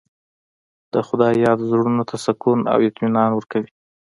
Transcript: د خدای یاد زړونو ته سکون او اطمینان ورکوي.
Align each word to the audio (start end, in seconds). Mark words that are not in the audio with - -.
د 0.93 0.95
خدای 1.07 1.33
یاد 1.45 1.59
زړونو 1.69 2.03
ته 2.09 2.15
سکون 2.25 2.59
او 2.71 2.77
اطمینان 2.87 3.29
ورکوي. 3.33 3.69